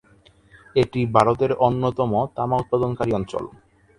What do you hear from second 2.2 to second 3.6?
তামা উৎপাদনকারী অঞ্চল।